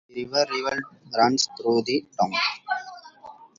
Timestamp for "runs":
1.15-1.47